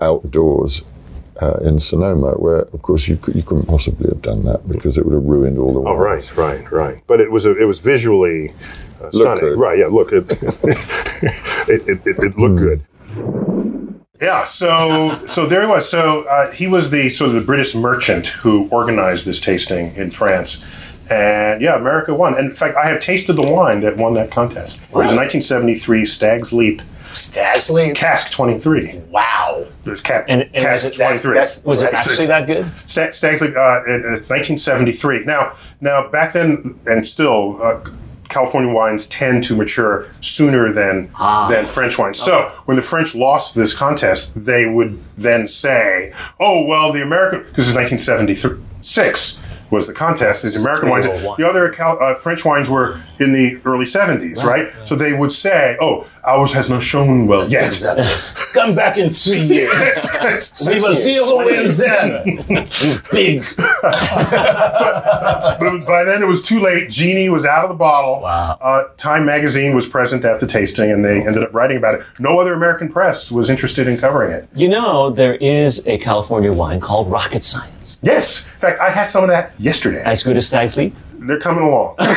[0.00, 0.82] outdoors
[1.40, 4.96] uh, in Sonoma, where, of course, you, cou- you couldn't possibly have done that because
[4.96, 7.02] it would have ruined all the oh, right, right, right.
[7.06, 8.52] But it was a, it was visually
[9.00, 9.40] uh, stunning.
[9.40, 9.58] good.
[9.58, 9.86] Right, yeah.
[9.86, 10.24] Look, it
[11.68, 12.84] it, it, it, it looked good.
[14.20, 15.88] Yeah, so so there he was.
[15.88, 20.10] So uh, he was the sort of the British merchant who organized this tasting in
[20.10, 20.64] France,
[21.10, 22.34] and yeah, America won.
[22.34, 24.76] And in fact, I have tasted the wine that won that contest.
[24.76, 26.80] It was 1973 Stag's Leap
[27.16, 27.94] Stag's Leap.
[27.96, 29.00] Cask 23.
[29.10, 29.64] Wow.
[29.84, 31.34] There's Cap, And- and Cask was it- That's, 23.
[31.34, 31.94] that's, Was it right.
[31.94, 32.66] actually that good?
[32.86, 33.50] Sta- Stag's uh, in,
[34.04, 35.24] uh, 1973.
[35.24, 37.80] Now, now back then and still, uh,
[38.28, 41.08] California wines tend to mature sooner than
[41.48, 42.18] than French wines.
[42.20, 47.44] So when the French lost this contest, they would then say, "Oh well, the American
[47.48, 50.44] because it's 1976." Was the contest?
[50.44, 51.08] These American wines.
[51.08, 51.34] wine.
[51.38, 54.70] The other Cal, uh, French wines were in the early 70s, right?
[54.84, 57.82] So they would say, "Oh, ours has not shown well yet."
[58.52, 60.06] Come back in two years.
[60.66, 62.68] we will see who wins then.
[63.10, 63.44] Big.
[63.56, 63.92] But
[65.86, 66.88] by then it was too late.
[66.90, 68.20] Genie was out of the bottle.
[68.22, 68.58] Wow.
[68.60, 72.02] Uh, Time magazine was present at the tasting, and they ended up writing about it.
[72.20, 74.48] No other American press was interested in covering it.
[74.54, 77.72] You know, there is a California wine called Rocket Science.
[78.02, 80.02] Yes, in fact, I had some of that yesterday.
[80.04, 80.94] As good as Stag's Leap?
[81.14, 81.96] They're coming along.
[81.98, 82.08] but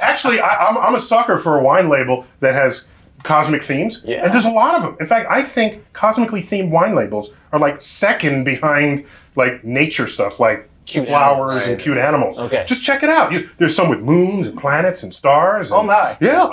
[0.00, 2.86] actually, I, I'm, I'm a sucker for a wine label that has
[3.22, 4.24] cosmic themes, Yeah.
[4.24, 4.96] and there's a lot of them.
[5.00, 10.38] In fact, I think cosmically themed wine labels are like second behind like nature stuff,
[10.40, 11.68] like Cute flowers animals.
[11.68, 12.38] and cute animals.
[12.38, 12.64] Okay.
[12.68, 13.32] just check it out.
[13.32, 15.72] You, there's some with moons and planets and stars.
[15.72, 16.16] Oh and- my.
[16.20, 16.50] Yeah.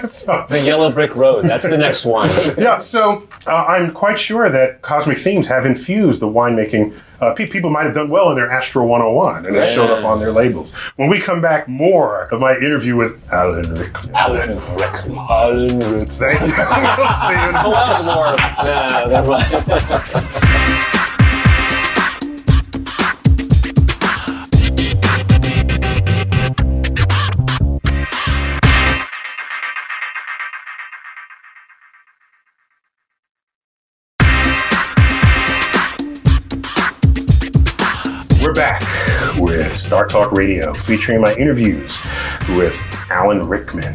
[0.00, 0.46] got some.
[0.48, 1.44] The Yellow Brick Road.
[1.44, 2.30] That's the next one.
[2.58, 6.94] Yeah, so uh, I'm quite sure that cosmic themes have infused the winemaking.
[7.20, 10.20] Uh, people might have done well in their Astro 101, and it showed up on
[10.20, 10.72] their labels.
[10.96, 14.14] When we come back, more of my interview with Alan Rickman.
[14.14, 15.18] Alan Rickman.
[15.30, 16.06] Alan Rickman.
[16.06, 16.46] Thank you.
[16.98, 17.52] we'll see you.
[17.58, 18.36] Who else more?
[18.64, 20.94] Nah, never mind.
[38.58, 38.82] Back
[39.38, 42.00] with Star Talk Radio, featuring my interviews
[42.56, 42.76] with
[43.08, 43.94] Alan Rickman.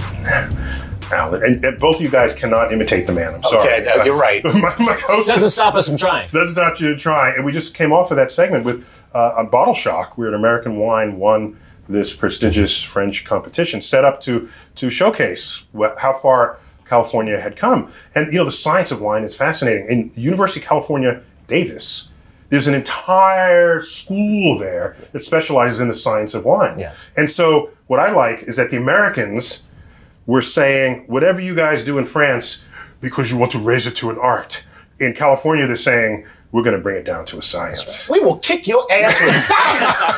[1.12, 3.36] Alan, and, and both of you guys cannot imitate the man.
[3.36, 3.60] I'm sorry.
[3.60, 4.42] Okay, no, you're right.
[4.46, 6.30] my, my host Doesn't stop us from trying.
[6.32, 7.32] That's not you to try.
[7.32, 10.34] And we just came off of that segment with uh, on Bottle Shock, where an
[10.34, 16.58] American wine won this prestigious French competition, set up to to showcase what, how far
[16.86, 17.92] California had come.
[18.16, 19.88] And you know, the science of wine is fascinating.
[19.88, 22.12] In University of California, Davis,
[22.54, 26.78] there's an entire school there that specializes in the science of wine.
[26.78, 26.94] Yeah.
[27.18, 29.64] And so what I like is that the Americans
[30.28, 32.64] were saying, whatever you guys do in France,
[33.02, 34.64] because you want to raise it to an art.
[35.00, 38.08] In California, they're saying, we're going to bring it down to a science.
[38.08, 40.12] We will kick your ass with science.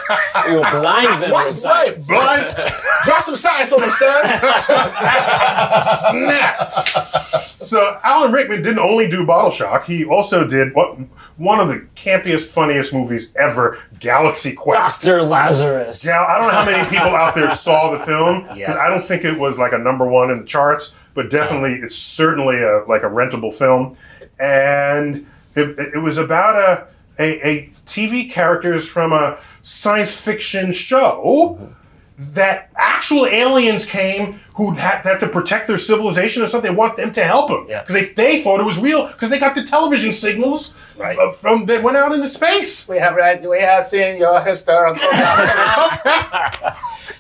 [0.50, 2.12] We will blind them with science.
[2.12, 2.54] right?
[2.54, 2.74] Blind.
[3.06, 4.24] Drop some science on them, son.
[6.12, 7.45] Snap.
[7.66, 10.98] So Alan Rickman didn't only do Bottle Shock, he also did what
[11.38, 15.02] one of the campiest, funniest movies ever, Galaxy Quest.
[15.02, 15.22] Dr.
[15.24, 16.06] Lazarus.
[16.06, 18.46] Now, I don't know how many people out there saw the film.
[18.48, 18.78] 'cause Yes.
[18.78, 21.96] I don't think it was like a number one in the charts, but definitely it's
[21.96, 23.98] certainly a like a rentable film.
[24.40, 25.26] And
[25.56, 26.88] it, it was about a,
[27.22, 31.74] a a TV characters from a science fiction show mm-hmm.
[32.18, 36.72] That actual aliens came who had, had to protect their civilization or something.
[36.72, 37.82] They want them to help them Yeah.
[37.82, 41.18] because they, they thought it was real because they got the television signals Right.
[41.20, 42.88] f- from that went out into space.
[42.88, 45.04] We have read, we have seen your historical.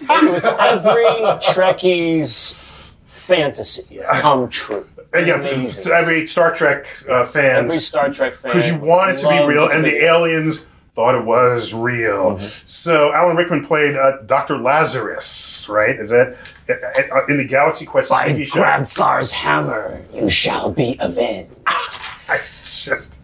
[0.07, 4.87] It was every Trekkie's fantasy come true.
[5.13, 5.91] Yeah, Amazing.
[5.91, 8.51] every Star Trek uh, fan Every Star Trek fan.
[8.51, 12.39] because you want it to be real, and the aliens thought it was real.
[12.65, 14.57] So Alan Rickman played uh, Dr.
[14.57, 15.95] Lazarus, right?
[15.99, 16.37] Is that
[16.69, 16.73] uh,
[17.15, 18.59] uh, in the Galaxy Quest By TV show?
[18.61, 21.51] Grabthar's hammer, you shall be avenged.
[21.67, 23.15] I just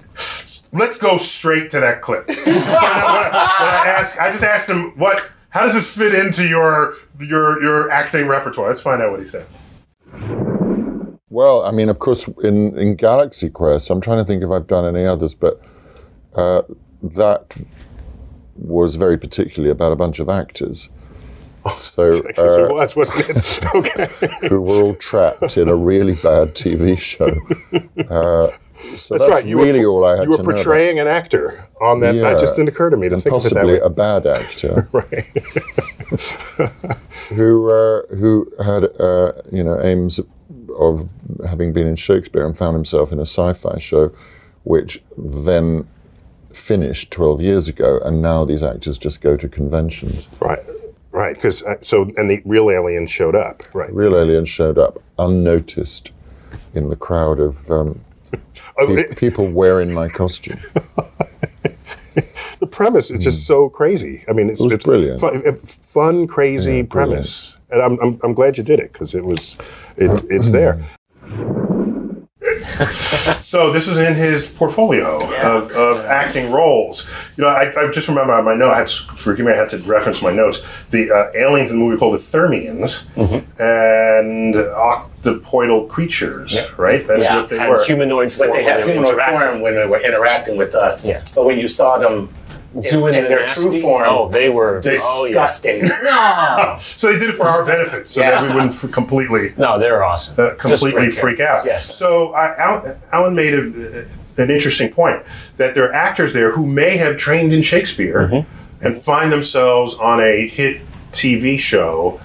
[0.74, 2.28] let's go straight to that clip.
[2.28, 5.32] when, I, when I- when I ask, I just asked him what.
[5.50, 8.70] How does this fit into your your your acting repertoire?
[8.70, 9.46] Let's find out what he said.
[11.30, 14.68] Well, I mean, of course, in, in Galaxy Quest, I'm trying to think if I've
[14.68, 15.62] done any others, but
[16.36, 16.62] uh,
[17.02, 17.58] that
[18.56, 20.90] was very particularly about a bunch of actors.
[21.78, 23.60] So, uh, was, wasn't it?
[23.76, 24.08] okay.
[24.48, 27.30] who were all trapped in a really bad TV show.
[28.10, 28.52] Uh,
[28.96, 32.00] so that's, right, you were- really all I had You were portraying an actor on
[32.00, 32.16] that.
[32.16, 32.22] Yeah.
[32.24, 33.80] That just didn't occur to me to and think of it that possibly way.
[33.80, 35.26] a bad actor right.
[37.30, 40.20] who uh, who had uh, you know aims
[40.80, 41.08] of
[41.48, 44.12] having been in Shakespeare and found himself in a sci-fi show,
[44.64, 45.88] which then
[46.56, 50.28] finished 12 years ago, and now these actors just go to conventions.
[50.40, 50.64] Right.
[51.12, 51.36] Right.
[51.36, 53.64] Because uh, so and the real alien showed up.
[53.74, 53.94] Right.
[53.94, 56.12] Real aliens showed up unnoticed
[56.74, 58.00] in the crowd of um,
[58.78, 60.60] Oh, pe- people wearing my costume.
[62.60, 64.24] the premise is just so crazy.
[64.30, 64.66] I mean, it's, Hmm.
[64.66, 65.20] was it's brilliant.
[65.20, 69.14] Fun, uh, fun crazy Yeah, premise, and I'm, I'm I'm glad you did it because
[69.14, 69.58] it was
[69.98, 70.82] it, it's there.
[73.42, 77.10] so this is in his portfolio of, of acting roles.
[77.38, 78.72] You know, I, I just remember on my note.
[78.72, 79.52] I had to, forgive me.
[79.52, 80.62] I had to reference my notes.
[80.92, 83.62] The uh, aliens in the movie called the Thermians Mm-hmm.
[83.62, 86.58] and octopoidal creatures.
[86.78, 87.06] Right.
[87.08, 87.36] That's Yeah.
[87.42, 87.84] what they Had were.
[87.84, 88.50] humanoid form.
[88.50, 91.06] But they when had humanoid form when they were interacting with us.
[91.06, 91.24] Yeah.
[91.36, 92.30] But when you saw them
[92.90, 95.34] Doing in the their nasty, true form, Oh, they were Oh, yeah.
[95.34, 95.86] disgusting.
[96.04, 98.32] No, so they did it for our benefit, so Yeah.
[98.40, 100.36] that we wouldn't completely no, they're awesome.
[100.38, 101.66] uh, Just completely great freak out.
[101.66, 101.94] Yes.
[101.96, 104.06] So I, Alan, Alan made a,
[104.38, 105.22] an interesting point
[105.58, 108.86] that there are actors there who may have trained in Shakespeare Mm-hmm.
[108.86, 110.80] and find themselves on a hit
[111.12, 112.22] TV show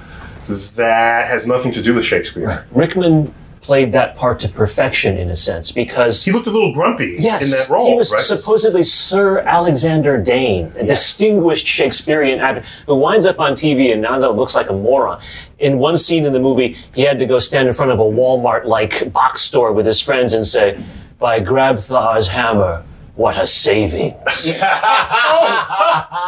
[0.76, 2.64] that has nothing to do with Shakespeare.
[2.70, 3.34] Rickman
[3.66, 7.44] played that part to perfection in a sense because He looked a little grumpy Yes,
[7.44, 8.22] in that role, he was right?
[8.22, 14.16] supposedly Sir Alexander Dane, a distinguished Shakespearean actor who winds up on TV and now
[14.30, 15.20] looks like a moron.
[15.58, 18.04] In one scene in the movie, he had to go stand in front of a
[18.04, 20.78] Walmart-like box store with his friends and say,
[21.18, 22.84] "By Grabthar's hammer,
[23.16, 24.14] what a savings!"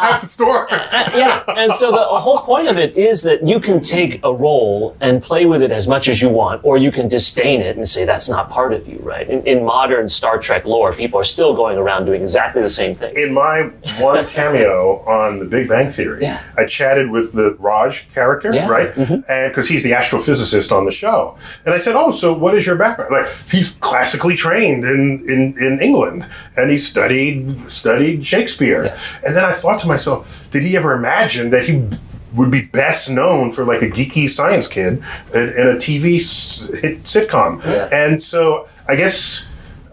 [0.01, 0.67] At the store.
[0.71, 4.95] yeah, and so the whole point of it is that you can take a role
[5.01, 7.87] and play with it as much as you want, or you can disdain it and
[7.87, 9.27] say that's not part of you, right?
[9.29, 12.95] In, in modern Star Trek lore, people are still going around doing exactly the same
[12.95, 13.15] thing.
[13.15, 13.63] in my
[13.99, 16.41] one cameo on The Big Bang Theory, Yeah.
[16.57, 18.67] I chatted with the Raj character, Yeah.
[18.69, 18.93] right?
[18.95, 19.29] Mm-hmm.
[19.29, 22.65] And because he's the astrophysicist on the show, and I said, "Oh, so what is
[22.65, 26.25] your background?" Like he's classically trained in in, in England,
[26.57, 28.97] and he studied studied Shakespeare.
[29.25, 31.83] And then I thought to myself, did he ever imagine that he
[32.33, 36.69] would be best known for like a geeky science kid in, in a TV s-
[36.79, 37.59] hit sitcom?
[37.91, 39.48] And so I guess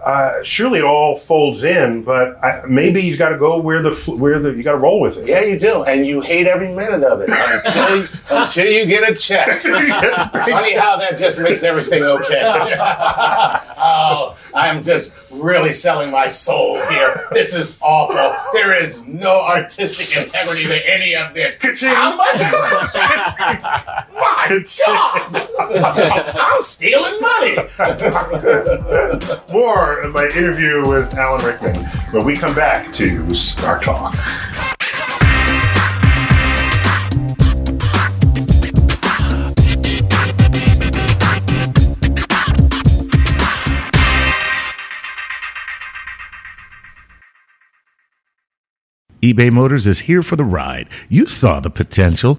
[0.07, 3.91] uh, surely it all folds in, but I, maybe you've got to go where the
[4.17, 5.27] where the you got to roll with it.
[5.27, 9.11] Yeah, you do, and you hate every minute of it until you, until you get
[9.11, 9.63] a check.
[9.63, 12.41] Funny how that just makes everything okay.
[13.79, 17.27] oh, I'm just really selling my soul here.
[17.33, 18.33] This is awful.
[18.53, 21.59] There is no artistic integrity to any of this.
[21.83, 22.53] How much is?
[24.15, 25.49] My God!
[26.39, 27.57] I'm stealing money.
[29.53, 34.15] More my interview with Alan Rickman when we come back to Star Talk.
[49.23, 50.89] eBay Motors is here for the ride.
[51.09, 52.39] You saw the potential.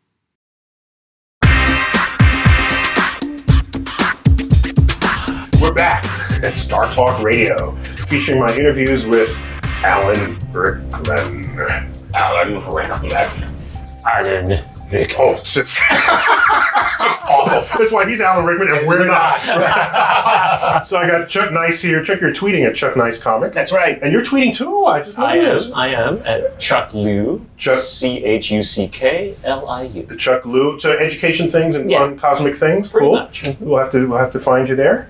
[6.43, 7.71] At Star Talk Radio,
[8.07, 9.37] featuring my interviews with
[9.83, 11.91] Alan Rickman.
[12.15, 13.11] Alan Rickman.
[14.05, 14.47] Alan
[14.91, 15.15] Rick.
[15.19, 17.79] Oh, it's just, it's just awful.
[17.79, 19.41] That's why he's Alan Rickman and we're not.
[20.85, 22.03] so I got Chuck Nice here.
[22.03, 23.53] Chuck, you're tweeting at Chuck Nice Comic.
[23.53, 23.99] That's right.
[24.01, 24.83] And you're tweeting too.
[24.85, 25.73] I just I am.
[25.75, 27.45] I am at Chuck Liu.
[27.57, 30.03] Chuck- C H U C K L I U.
[30.07, 30.77] The Chuck Liu.
[30.79, 31.99] So education things and Yeah.
[31.99, 32.89] fun cosmic things.
[32.89, 33.13] Pretty cool.
[33.15, 33.47] much.
[33.59, 35.07] We'll have to we'll have to find you there.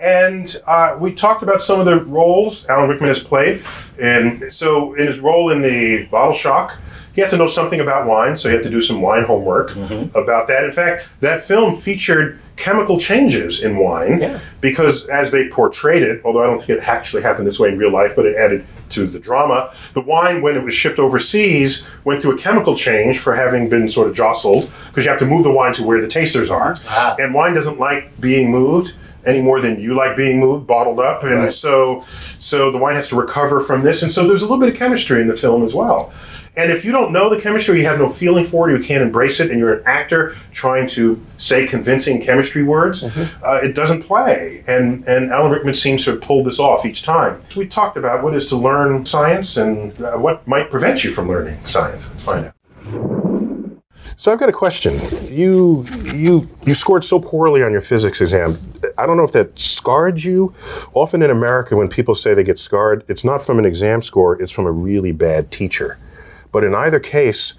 [0.00, 3.62] And uh, we talked about some of the roles Alan Rickman has played.
[4.00, 6.78] And so in his role in the Bottle Shock,
[7.14, 9.76] he had to know something about wine, so he had to do some wine homework
[10.14, 10.64] about that.
[10.64, 14.40] In fact, that film featured chemical changes in wine Yeah.
[14.62, 17.76] because as they portrayed it, although I don't think it actually happened this way in
[17.76, 21.86] real life, but it added to the drama, the wine, when it was shipped overseas,
[22.04, 25.26] went through a chemical change for having been sort of jostled because you have to
[25.26, 26.76] move the wine to where the tasters are.
[26.88, 27.14] Ah.
[27.18, 31.22] And wine doesn't like being moved any more than you like being moved, bottled up.
[31.24, 31.52] And Right.
[31.52, 32.04] so
[32.38, 34.02] so the wine has to recover from this.
[34.02, 36.12] And so there's a little bit of chemistry in the film as well.
[36.54, 39.02] And if you don't know the chemistry, you have no feeling for it, you can't
[39.02, 44.02] embrace it, and you're an actor trying to say convincing chemistry words, uh, it doesn't
[44.02, 44.62] play.
[44.66, 47.40] And and Alan Rickman seems to have pulled this off each time.
[47.56, 51.28] We talked about what is to learn science and uh, what might prevent you from
[51.28, 52.06] learning science.
[52.10, 52.54] Let's find out.
[54.22, 55.00] So I've got a question.
[55.32, 58.56] You you you scored so poorly on your physics exam.
[58.96, 60.54] I don't know if that scarred you.
[60.94, 64.40] Often in America, when people say they get scarred, it's not from an exam score;
[64.40, 65.98] it's from a really bad teacher.
[66.52, 67.54] But in either case,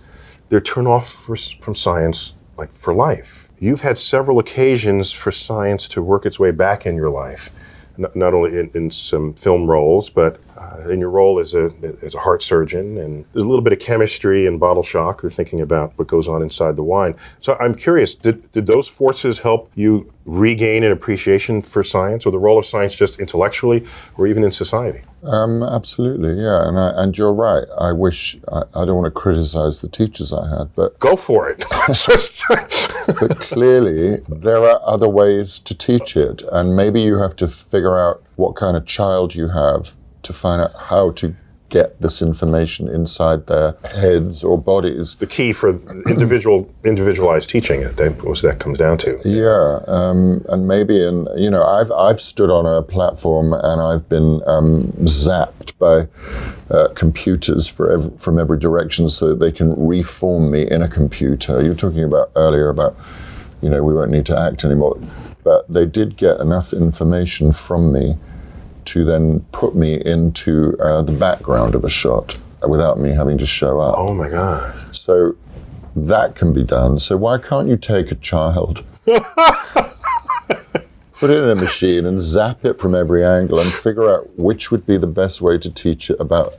[0.47, 3.49] they're turned off for, from science like for life.
[3.59, 7.49] You've had several occasions for science to work its way back in your life,
[7.97, 11.71] not, not only in, in some film roles, but uh, in your role as a
[12.01, 12.97] as a heart surgeon.
[12.97, 15.21] And there's a little bit of chemistry and bottle shock.
[15.23, 17.15] You're thinking about what goes on inside the wine.
[17.39, 22.31] So I'm curious, did did those forces help you regain an appreciation for science, or
[22.31, 23.85] the role of science just intellectually,
[24.17, 25.01] or even in society?
[25.23, 27.65] Um, absolutely, yeah, and I, and you're right.
[27.79, 31.49] I wish I, I don't want to criticize the teachers I had, but Go for
[31.49, 31.63] it.
[33.19, 37.97] But clearly there are other ways to teach it, and maybe you have to figure
[37.99, 41.35] out what kind of child you have to find out how to
[41.73, 45.15] get this information inside their heads or bodies.
[45.15, 45.69] The key for
[46.07, 49.19] individual individualized teaching, it that was that comes down to.
[49.25, 54.07] Yeah, um, and maybe in you know I've I've stood on a platform and I've
[54.07, 56.07] been um, zapped by
[56.69, 60.87] uh, computers for ev- from every direction so that they can reform me in a
[60.87, 61.63] computer.
[61.63, 62.95] You're talking about earlier about
[63.63, 64.99] you know we won't need to act anymore,
[65.43, 68.15] but they did get enough information from me
[68.85, 73.45] to then put me into uh, the background of a shot without me having to
[73.45, 73.95] show up.
[73.97, 74.95] Oh my god!
[74.95, 75.35] So
[75.95, 76.99] that can be done.
[76.99, 79.23] So why can't you take a child, put
[81.29, 84.85] it in a machine, and zap it from every angle, and figure out which would
[84.85, 86.55] be the best way to teach it about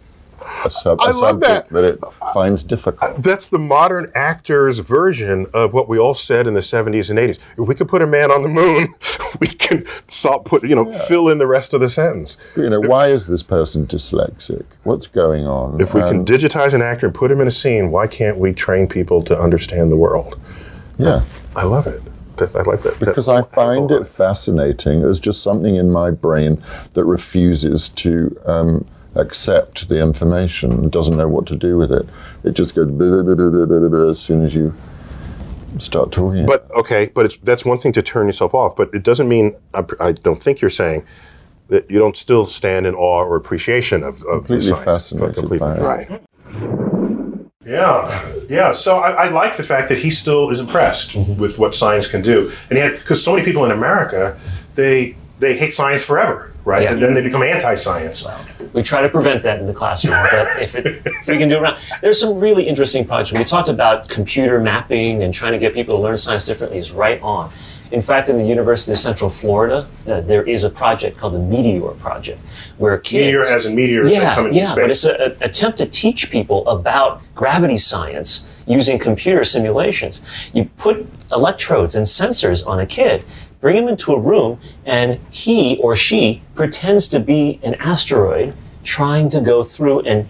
[0.65, 1.85] a, sub- a I love subject that.
[1.85, 2.01] it
[2.35, 3.23] finds difficult?
[3.23, 7.39] That's the modern actor's version of what we all said in the 70s and 80s.
[7.57, 8.89] If we could put a man on the moon,
[9.41, 12.37] we can solve, put, you know, fill in the rest of the sentence.
[12.57, 14.65] You know, why is this person dyslexic?
[14.83, 15.81] What's going on?
[15.81, 18.53] If we can digitize an actor and put him in a scene, why can't we
[18.53, 20.39] train people to understand the world?
[20.99, 21.25] yeah.
[21.57, 22.03] I love it.
[22.41, 22.97] I like that.
[22.99, 25.03] because that- I find it fascinating.
[25.03, 26.61] There's just something in my brain
[26.95, 28.85] that refuses to um,
[29.17, 32.07] accept the information and doesn't know what to do with it.
[32.43, 34.75] It just goes blah, blah, blah, blah, blah, blah, as soon as you
[35.79, 36.47] start talking.
[36.47, 38.77] But okay, but it's that's one thing to turn yourself off.
[38.77, 41.05] But it doesn't mean I, I don't think you're saying
[41.69, 44.85] that you don't still stand in awe or appreciation of, of the completely science.
[44.85, 45.59] fascinated Completely.
[45.59, 45.81] by it.
[45.81, 46.23] Right.
[47.65, 48.73] Yeah, yeah.
[48.73, 51.41] So I, I like the fact that he still is impressed mm-hmm.
[51.41, 54.39] with what science can do, and he had because so many people in America
[54.75, 56.83] they they hate science forever, right?
[56.83, 56.93] Yeah.
[56.93, 58.27] And then they become anti-science.
[58.73, 61.57] We try to prevent that in the classroom, but if, it, if we can do
[61.57, 63.39] it around, there's some really interesting projects.
[63.39, 66.93] We talked about computer mapping and trying to get people to learn science differently is
[66.93, 67.53] right on.
[67.91, 71.39] In fact, in the University of Central Florida, uh, there is a project called the
[71.39, 72.41] Meteor Project,
[72.79, 74.75] where kids Meteor as in meteors yeah, yeah, space.
[74.75, 80.23] but it's an attempt to teach people about gravity science using computer simulations.
[80.53, 83.25] You put electrodes and sensors on a kid,
[83.65, 88.53] bring him into a room, and he or she pretends to be an asteroid
[88.83, 90.29] trying to go through and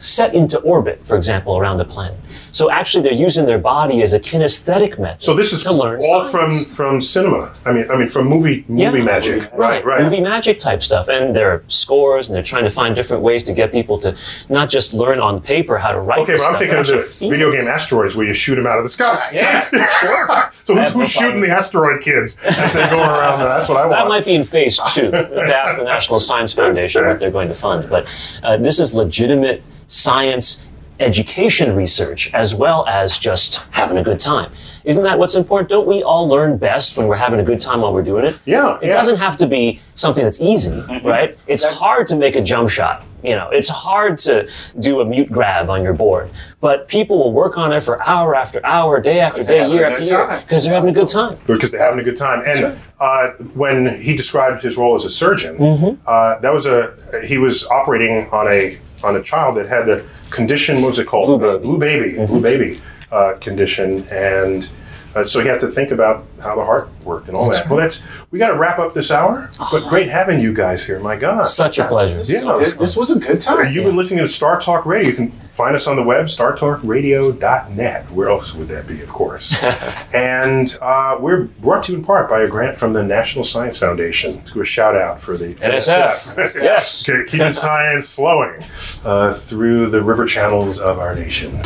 [0.00, 2.16] set into orbit, for example, around a planet.
[2.52, 5.22] So actually, they're using their body as a kinesthetic method.
[5.22, 6.64] so this is to learn all science.
[6.64, 7.52] from from cinema.
[7.64, 9.04] I mean, I mean from movie movie Yeah.
[9.04, 9.50] magic.
[9.54, 10.02] Right, right.
[10.02, 11.08] Movie magic type stuff.
[11.08, 14.16] And there are scores, and they're trying to find different ways to get people to
[14.48, 16.20] not just learn on paper how to write.
[16.20, 18.84] Okay, but I'm thinking of the video game asteroids where you shoot them out of
[18.84, 19.30] the sky.
[19.32, 19.68] Yeah,
[20.00, 20.28] sure.
[20.66, 23.40] So who's, no shooting the asteroid kids as they go around?
[23.40, 23.90] That's what I want.
[23.92, 25.10] That might be in phase two.
[25.10, 27.88] to ask the National Science Foundation what they're going to fund.
[27.90, 28.06] But
[28.44, 30.66] uh, this is legitimate science
[31.00, 34.52] education research as well as just having a good time.
[34.84, 35.68] Isn't that what's important?
[35.70, 38.38] Don't we all learn best when we're having a good time while we're doing it?
[38.44, 38.92] Yeah, It yeah.
[38.94, 41.36] doesn't have to be something that's easy, right?
[41.46, 43.04] It's hard to make a jump shot.
[43.22, 46.30] You know, it's hard to do a mute grab on your board,
[46.60, 50.04] but people will work on it for hour after hour, day after day, year after
[50.04, 51.38] year, because they're having a good time.
[51.46, 52.42] because they're having a good time.
[52.46, 52.76] And Sure.
[52.98, 56.00] uh, when he described his role as a surgeon, Mm-hmm.
[56.06, 60.04] uh, that was a he was operating on a on a child that had the
[60.30, 60.82] condition.
[60.82, 61.26] What was it called?
[61.26, 61.56] Blue baby.
[61.56, 62.12] Uh, blue baby.
[62.16, 62.26] Mm-hmm.
[62.32, 62.80] Blue baby
[63.10, 64.68] uh, condition, and
[65.14, 67.68] uh, so he had to think about how the heart worked and all that.
[67.68, 69.50] Well, that's we got to wrap up this hour.
[69.72, 71.00] But great having you guys here.
[71.00, 71.42] My God.
[71.48, 72.18] Such a pleasure.
[72.18, 72.54] This, Yeah.
[72.54, 73.72] was, this was a good time.
[73.72, 75.10] You've been listening to Star Talk Radio.
[75.10, 78.10] You can find us on the web, startalkradio.net.
[78.10, 79.62] Where else would that be, of course?
[80.14, 83.78] and uh, we're brought to you in part by a grant from the National Science
[83.78, 84.36] Foundation.
[84.36, 86.36] Let's do a shout out for the NSF.
[86.60, 87.08] Yes.
[87.08, 88.60] Okay, keeping science flowing
[89.04, 91.58] uh, through the river channels of our nation,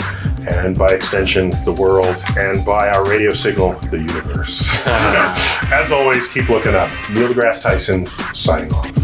[0.49, 4.71] and by extension, the world, and by our radio signal, the universe.
[4.87, 6.91] As always, keep looking up.
[7.11, 9.04] Neil deGrasse Tyson signing off.